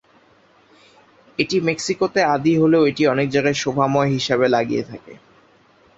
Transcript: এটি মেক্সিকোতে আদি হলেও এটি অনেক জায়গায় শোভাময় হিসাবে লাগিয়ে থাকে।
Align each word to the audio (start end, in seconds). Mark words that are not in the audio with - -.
এটি 1.39 1.57
মেক্সিকোতে 1.67 2.21
আদি 2.33 2.53
হলেও 2.61 2.83
এটি 2.85 3.03
অনেক 3.07 3.27
জায়গায় 3.29 3.57
শোভাময় 3.61 4.09
হিসাবে 4.15 4.45
লাগিয়ে 4.47 4.83
থাকে। 4.83 5.13